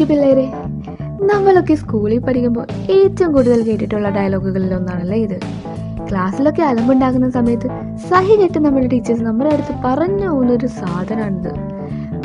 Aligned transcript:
Okay 0.00 0.12
പിള്ളേരെ. 0.12 0.44
നമ്മളൊക്കെ 1.22 1.74
സ്കൂളിൽ 1.74 2.18
പഠിക്കുമ്പോൾ 2.18 2.66
ഏറ്റവും 2.90 3.32
കൂടുതൽ 3.32 3.62
കേട്ടിട്ടുള്ള 3.62 4.08
ഡയലോഗുകളിൽ 4.08 4.74
ഒന്നാണല്ലേ 4.74 5.18
ഇത്. 5.18 5.40
ക്ലാസ്സിലൊക്കെ 6.10 6.62
അലമ്പുണ്ടാകുന്ന 6.62 7.30
സമയത്ത് 7.30 7.68
സഹി 8.10 8.36
കെട്ട് 8.36 8.58
നമ്മുടെ 8.58 8.86
ടീച്ചേഴ്സ് 8.86 9.22
നമ്മുടെ 9.22 9.50
അടുത്ത് 9.50 9.74
പറഞ്ഞു 9.84 10.28
പോകുന്ന 10.28 10.52
ഒരു 10.52 10.66
സാധനമാണിത്. 10.66 11.52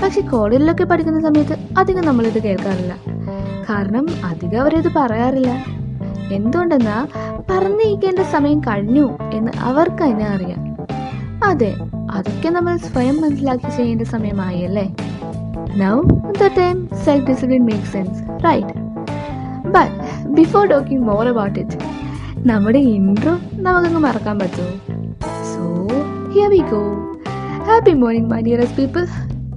പക്ഷെ 0.03 0.21
കോളേജിലൊക്കെ 0.21 0.83
പഠിക്കുന്ന 0.83 1.19
സമയത്ത് 1.19 1.79
അധികം 1.79 2.05
നമ്മളിത് 2.05 2.43
കേൾക്കാറില്ല. 2.43 2.95
കാരണം 3.69 4.07
അധികം 4.25 4.61
അവരിത് 4.61 4.91
പറയാറില്ല. 4.95 5.65
എന്തുകൊണ്ടെന്നാ 6.31 7.07
പറഞ്ഞിരിക്കേണ്ട 7.49 8.19
സമയം 8.19 8.59
കഴിഞ്ഞു 8.59 9.17
എന്ന് 9.33 9.51
അവർക്ക് 9.59 10.03
തന്നെ 10.03 10.25
അറിയാം. 10.25 10.77
അതെ 11.43 11.75
അതൊക്കെ 12.11 12.49
നമ്മൾ 12.49 12.77
സ്വയം 12.77 13.21
മനസ്സിലാക്കി 13.21 13.69
ചെയ്യേണ്ട 13.77 14.01
സമയമായി 14.01 14.61
അല്ലേ 14.61 14.95
Now, 15.77 16.03
the 16.39 16.49
term 16.49 16.77
self-discipline 17.05 17.65
makes 17.65 17.89
sense, 17.89 18.21
right? 18.41 18.69
But 19.65 19.91
before 20.33 20.67
talking 20.67 21.01
more 21.09 21.25
about 21.31 21.57
it, 21.61 21.71
നമ്മുടെ 22.49 22.81
ഇൻട്രോ 22.93 23.33
നമുക്കങ്ങ് 23.65 24.01
മറക്കാൻ 24.05 24.35
പറ്റുമോ? 24.41 24.71
So 25.51 25.63
here 26.33 26.49
we 26.53 26.61
go 26.71 26.81
happy 27.69 27.93
morning 28.03 28.29
my 28.33 28.39
dearest 28.47 28.77
people 28.81 29.03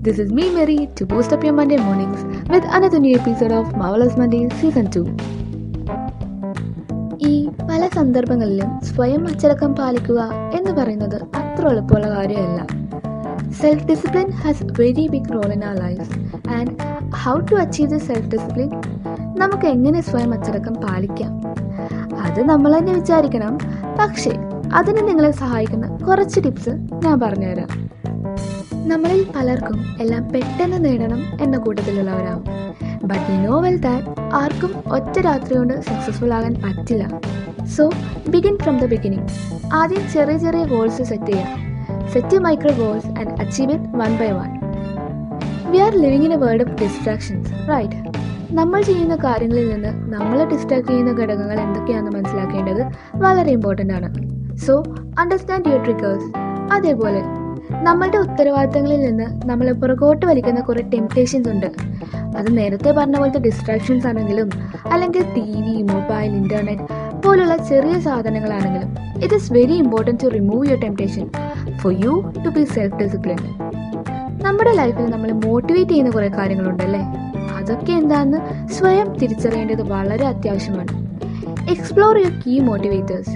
this 0.07 0.21
is 0.25 0.35
me 0.39 0.47
Mary 0.57 0.79
to 1.01 1.07
boost 1.13 1.37
up 1.37 1.47
your 1.49 1.57
Monday 1.61 1.79
mornings 1.89 2.25
with 2.53 2.71
another 2.79 3.03
new 3.07 3.13
episode 3.21 3.57
of 3.61 3.71
marvellous 3.83 4.19
Monday 4.23 4.41
season 4.63 4.89
two 4.97 5.05
ഈ 7.31 7.35
പല 7.71 7.83
സന്ദർഭങ്ങളിലും 7.99 8.73
സ്വയം 8.91 9.23
അച്ചടക്കം 9.31 9.73
പാലിക്കുക 9.81 10.21
എന്ന് 10.61 10.75
പറയുന്നത് 10.81 11.19
അത്ര 11.43 11.65
എളുപ്പമുള്ള 11.73 12.09
കാര്യമല്ല. 12.17 12.61
Self 13.51 13.87
discipline 13.87 14.31
has 14.31 14.61
very 14.61 15.09
big 15.09 15.31
role 15.31 15.51
in 15.51 15.63
our 15.63 15.75
lives. 15.75 16.09
And 16.45 16.83
how 17.15 17.41
to 17.41 17.55
achieve 17.57 17.91
the 17.91 18.01
self 18.01 18.25
discipline? 18.35 18.73
നമുക്ക് 19.41 19.67
എങ്ങനെ 19.67 20.01
സ്വയം 20.01 20.35
അച്ചടക്കം 20.35 20.75
പാലിക്കാം? 20.75 21.41
അത് 22.21 22.43
നമ്മൾ 22.43 22.79
തന്നെ 22.79 22.93
വിചാരിക്കണം. 22.93 23.59
പക്ഷേ 23.99 24.31
അതിന് 24.75 25.09
നിങ്ങളെ 25.09 25.31
സഹായിക്കുന്ന 25.31 25.87
കുറച്ച് 25.87 26.41
ടിപ്സ് 26.45 26.71
ഞാൻ 26.93 27.21
പറഞ്ഞുതരാം. 27.21 27.71
നമ്മളിൽ 28.75 29.27
പലർക്കും 29.37 29.97
എല്ലാം 30.01 30.29
പെട്ടെന്ന് 30.29 30.85
നേടണം 30.85 31.23
എന്ന 31.41 31.59
കൂട്ടത്തിലുള്ളവരാവും. 31.59 32.45
But 33.05 33.33
you 33.33 33.49
know 33.49 33.61
well 33.61 33.77
that 33.77 34.35
ആർക്കും 34.35 34.75
ഒറ്റ 34.93 35.21
രാത്രി 35.21 35.57
കൊണ്ട് 35.57 35.81
സക്സസ്ഫുൾ 35.81 36.35
ആകാൻ 36.35 36.55
പറ്റില്ല. 36.55 37.21
So 37.77 37.91
begin 38.29 38.59
from 38.59 38.79
the 38.79 38.85
beginning 38.85 39.29
ആദ്യം 39.73 40.05
ചെറിയ 40.13 40.37
ചെറിയ 40.37 40.65
ഗോൾസ് 40.65 41.03
സെറ്റ് 41.03 41.27
ചെയ്യാം 41.27 41.68
set 42.13 42.37
micro 42.39 42.73
goals 42.75 43.05
and 43.21 43.31
achieve 43.45 43.71
it 43.77 43.83
one 44.05 44.15
by 44.21 44.31
one. 44.43 44.53
We 45.73 45.79
are 45.87 45.95
living 46.03 46.27
in 46.27 46.33
a 46.37 46.39
world 46.43 46.65
of 46.65 46.75
distractions 46.83 47.51
right 47.71 47.97
നമ്മൾ 48.59 48.81
ചെയ്യുന്ന 48.89 49.15
കാര്യങ്ങളിൽ 49.25 49.67
നിന്ന് 49.73 49.91
നമ്മളെ 50.15 50.45
ഡിസ്ട്രാക്ട് 50.53 50.89
ചെയ്യുന്ന 50.91 51.13
ഘടകങ്ങൾ 51.21 51.59
എന്തൊക്കെയാണെന്ന് 51.65 52.13
മനസ്സിലാക്കേണ്ടത് 52.17 52.81
വളരെ 53.25 53.51
ഇമ്പോർട്ടന്റ് 53.57 53.95
ആണ്. 53.99 54.09
സോ 54.65 54.75
അണ്ടർസ്റ്റാൻഡ് 55.23 55.69
യുവർ 55.71 55.83
ട്രിക്കേഴ്സ് 55.87 56.29
അതേപോലെ 56.77 57.21
നമ്മളുടെ 57.89 58.19
ഉത്തരവാദിത്തങ്ങളിൽ 58.27 59.01
നിന്ന് 59.09 59.27
നമ്മളെ 59.51 59.75
പുറകോട്ട് 59.83 60.25
വലിക്കുന്ന 60.31 60.61
കുറേ 60.69 60.85
ടെംപ്റ്റേഷൻസ് 60.95 61.51
ഉണ്ട്. 61.55 61.69
അത് 62.39 62.49
നേരത്തെ 62.59 62.91
പറഞ്ഞ 62.99 63.17
പോലത്തെ 63.23 63.43
ഡിസ്ട്രാക്ഷൻസ് 63.49 64.07
ആണെങ്കിലും 64.13 64.49
അല്ലെങ്കിൽ 64.95 65.25
ടി 65.37 65.47
വി 65.67 65.77
മൊബൈൽ 65.93 66.31
ഇന്റർനെറ്റ് 66.43 66.87
പോലുള്ള 67.25 67.55
ചെറിയ 67.71 67.95
സാധനങ്ങളാണെങ്കിലും 68.09 68.91
it 69.25 69.35
is 69.41 69.53
very 69.59 69.77
important 69.85 70.21
to 70.25 70.31
remove 70.39 70.65
your 70.71 70.81
temptation 70.87 71.27
for 71.83 71.93
you 72.05 72.13
to 72.45 72.51
be 72.59 72.65
self 72.75 72.97
discipline 73.03 73.41
നമ്മുടെ 74.47 74.73
ലൈഫിൽ 74.81 75.07
നമ്മൾ 75.15 75.31
മോട്ടിവേറ്റ് 75.47 75.91
ചെയ്യുന്ന 75.91 76.11
കുറേ 76.11 76.29
കാര്യങ്ങളുണ്ടല്ലേ? 76.39 77.03
അതൊക്കെ 77.59 77.93
എന്താണെന്ന് 77.93 78.41
സ്വയം 78.77 79.09
തിരിച്ചറിയേണ്ടത് 79.21 79.83
വളരെ 79.93 80.27
അത്യാവശ്യമാണ്. 80.33 80.93
Explore 81.75 82.15
your 82.19 82.35
key 82.43 82.55
motivators 82.69 83.35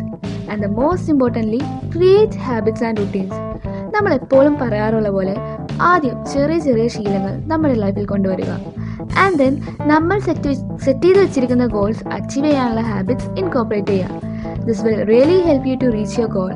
and 0.50 0.60
the 0.64 0.70
most 0.80 1.10
importantly 1.14 1.60
create 1.94 2.38
habits 2.46 2.84
and 2.84 3.00
routines 3.02 3.40
നമ്മൾ 3.94 4.12
എപ്പോഴും 4.20 4.54
പറയാറുള്ള 4.62 5.08
പോലെ 5.16 5.34
ആദ്യം 5.90 6.16
ചെറിയ 6.32 6.58
ചെറിയ 6.66 6.86
ശീലങ്ങൾ 6.94 7.34
നമ്മുടെ 7.50 7.74
ലൈഫിൽ 7.74 8.06
കൊണ്ടുവരിക. 8.12 8.50
ആൻഡ് 9.22 9.38
ദെൻ 9.38 9.54
നമ്മൾ 9.92 10.18
സെറ്റ് 10.26 10.52
സെറ്റ് 10.84 11.06
ചെയ്ത് 11.06 11.20
വെച്ചിരിക്കുന്ന 11.22 11.66
ഗോൾസ് 11.76 12.04
അച്ചീവ് 12.16 12.46
ചെയ്യാനുള്ള 12.46 12.80
ഹാബിറ്റ്സ് 12.92 13.28
ഇൻകോപ്പറേറ്റ് 13.40 13.92
ചെയ്യുക. 13.92 14.20
This 14.66 14.82
will 14.86 15.00
really 15.12 15.38
help 15.48 15.68
you 15.68 15.76
to 15.82 15.90
reach 15.96 16.16
your 16.20 16.30
goal 16.38 16.52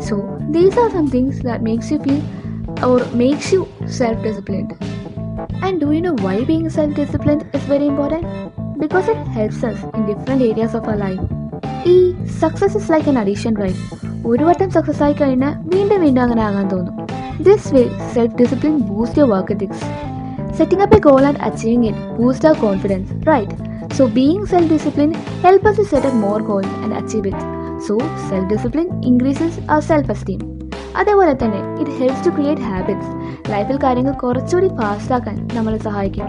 so 0.00 0.16
these 0.50 0.78
are 0.78 0.90
some 0.90 1.06
things 1.08 1.40
that 1.42 1.64
makes 1.64 1.90
you 1.92 1.98
feel 1.98 2.20
or 2.80 3.04
makes 3.12 3.52
you 3.52 3.66
self-disciplined. 3.88 4.76
And 5.62 5.80
do 5.80 5.90
you 5.92 6.00
know 6.00 6.14
why 6.16 6.44
being 6.44 6.70
self-disciplined 6.70 7.48
is 7.52 7.64
very 7.64 7.86
important? 7.86 8.24
Because 8.78 9.08
it 9.08 9.16
helps 9.28 9.64
us 9.64 9.82
in 9.86 10.06
different 10.06 10.42
areas 10.42 10.74
of 10.74 10.86
our 10.88 10.98
life. 10.98 11.22
ഈ 11.86 11.96
success 12.40 12.76
is 12.76 12.88
like 12.92 13.08
an 13.10 13.16
addition 13.20 13.52
right 13.60 13.82
ഒരു 14.26 14.44
വട്ടം 14.48 14.70
success 14.70 15.02
ആയി 15.02 15.14
കഴിഞ്ഞാൽ 15.20 15.52
വീണ്ടും 15.72 16.00
വീണ്ടും 16.04 16.22
അങ്ങനെ 16.24 16.42
ആകാൻ 16.48 16.66
തോന്നും 16.72 16.94
this 17.46 17.68
way 17.74 17.82
self 18.14 18.34
discipline 18.40 18.74
boost 18.88 19.20
your 19.20 19.30
work 19.34 19.54
ethics 19.56 19.84
setting 20.58 20.82
up 20.86 20.96
a 20.98 21.02
goal 21.08 21.22
and 21.30 21.42
achieving 21.48 21.86
it 21.90 22.02
boost 22.18 22.48
our 22.48 22.58
confidence 22.66 23.14
right 23.30 23.54
so 23.98 24.06
being 24.18 24.48
self 24.52 24.70
discipline 24.74 25.12
help 25.44 25.68
us 25.70 25.78
to 25.80 25.86
set 25.92 26.06
up 26.10 26.18
more 26.26 26.40
goals 26.50 26.72
and 26.82 26.92
achieve 27.00 27.28
it. 27.32 27.38
So 27.86 27.94
self 28.28 28.48
discipline 28.52 28.88
increases 29.08 29.58
our 29.72 29.82
self 29.88 30.10
esteem 30.14 30.40
അതേപോലെ 31.00 31.32
തന്നെ 31.42 31.60
it 31.80 31.92
helps 31.98 32.24
to 32.26 32.30
create 32.36 32.60
habits 32.60 33.10
ലൈഫിൽ 33.52 33.78
കാര്യങ്ങൾ 33.84 34.12
കുറച്ചുകൂടി 34.12 34.68
fast 34.78 35.14
ആക്കാൻ 35.16 35.36
നമ്മളെ 35.56 35.78
സഹായിക്കും. 35.78 36.28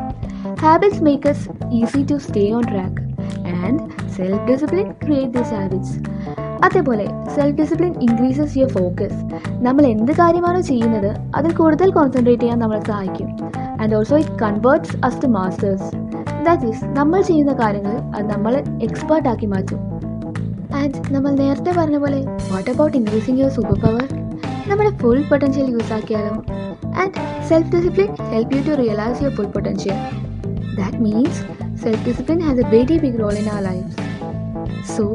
Habits 0.63 1.03
makers 1.07 1.45
easy 1.79 2.01
to 2.11 2.15
stay 2.15 2.43
on 2.57 2.63
track 2.71 3.01
and 3.63 3.79
self 4.15 4.43
discipline 4.51 4.87
create 5.03 5.33
this 5.37 5.53
habits 5.59 5.95
അതേപോലെ 6.67 7.07
self 7.35 7.57
discipline 7.61 7.93
increases 8.07 8.57
your 8.59 8.71
focus 8.77 9.19
നമ്മൾ 9.67 9.83
എന്ത് 9.93 10.11
കാര്യമാണോ 10.21 10.61
ചെയ്യുന്നത് 10.71 11.11
അതിൽ 11.35 11.51
കൂടുതൽ 11.61 11.91
കോൺസെൻട്രേറ്റ് 11.99 12.43
ചെയ്യാൻ 12.43 12.59
നമ്മളെ 12.59 12.81
സഹായിക്കും. 12.91 13.29
And 13.81 13.95
also 13.95 14.17
it 14.17 14.35
converts 14.45 14.95
us 15.07 15.21
to 15.23 15.27
masters 15.37 15.89
that 16.47 16.67
is 16.71 16.83
നമ്മൾ 16.99 17.21
ചെയ്യുന്ന 17.21 17.53
കാര്യങ്ങൾ 17.63 17.95
അത് 18.15 18.25
നമ്മളെ 18.33 18.61
എക്സ്പേർട്ട് 18.87 19.29
ആക്കി 19.29 19.45
മാറ്റും. 19.55 19.79
ആൻഡ് 20.79 20.99
നമ്മൾ 21.13 21.31
നേരത്തെ 21.41 21.71
പറഞ്ഞ 21.79 21.97
പോലെ 22.03 22.19
what 22.51 22.69
about 22.73 22.95
increasing 22.97 23.39
your 23.41 23.51
super 23.57 23.77
power 23.85 24.05
നമ്മുടെ 24.69 24.91
full 25.01 25.19
potential 25.29 25.67
use 25.75 25.93
ആക്കിയാലോ? 25.97 26.33
And 27.01 27.13
self 27.49 27.69
discipline 27.75 28.09
help 28.33 28.53
you 28.55 28.61
to 28.67 28.75
realise 28.81 29.17
your 29.23 29.33
full 29.37 29.49
potential 29.55 29.97
that 30.79 30.99
means 31.07 31.39
self 31.83 32.03
discipline 32.09 32.39
has 32.47 32.61
a 32.65 32.67
very 32.75 32.97
big 33.05 33.19
role 33.23 33.35
in 33.41 33.49
our 33.53 33.63
life 33.69 33.89
so 34.95 35.05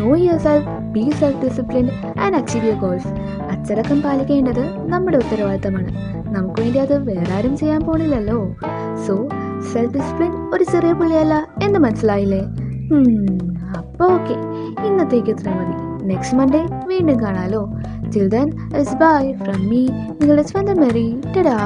know 0.00 0.10
your 0.26 0.40
self 0.46 0.68
be 0.94 1.04
self 1.20 1.40
discipline 1.46 1.86
and 2.24 2.36
achieve 2.40 2.64
your 2.68 2.78
goals 2.84 3.10
അച്ചടക്കം 3.52 3.98
പാലിക്കേണ്ടത് 4.04 4.62
നമ്മുടെ 4.92 5.16
ഉത്തരവാദിത്തമാണ്. 5.16 5.90
നമുക്ക് 6.36 6.58
വേണ്ടി 6.62 6.78
അത് 6.78 6.94
വേറെ 7.08 7.32
ആരും 7.36 7.54
ചെയ്യാൻ 7.56 7.80
പോണില്ലല്ലോ. 7.86 8.38
സോ 9.06 9.14
സെൽഫ് 9.72 9.92
ഡിസിപ്ലിൻ 9.96 10.32
ഒരു 10.54 10.64
ചെറിയ 10.72 10.92
പുള്ളിയല്ല 10.92 11.34
എന്ന് 11.62 11.78
മനസ്സിലായില്ലേ? 11.78 12.42
അപ്പോൾ 13.76 14.12
ഓക്കെ 14.12 14.36
ഇന്നത്തേക്ക് 14.86 15.30
ഇത്ര 15.30 15.48
മതി 15.50 15.74
നെക്സ്റ്റ് 16.06 16.36
മൺഡേ 16.36 16.60
വീണ്ടും 16.86 17.20
കാണാലോ. 17.22 17.62
Till 18.14 18.28
then 18.28 18.48
it's 18.78 18.94
bye 18.94 19.32
from 19.32 19.68
me 19.68 19.82
നിങ്ങളുടെ 20.20 20.42
സ്വന്തം 20.42 20.80
മെറി 20.80 21.06
ടഡാ 21.36 21.56